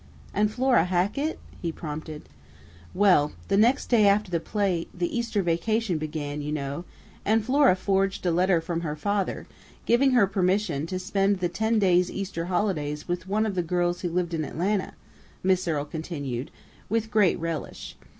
[0.33, 2.23] "And Flora Hackett?" he prompted.
[2.91, 6.85] "Well, the next day after the play the Easter vacation began, you know,
[7.23, 9.45] and Flora forged a letter from her father,
[9.85, 14.01] giving her permission to spend the ten days' Easter holiday with one of the girls
[14.01, 14.95] who lived in Atlanta,"
[15.43, 16.49] Miss Earle continued,
[16.89, 17.95] with great relish.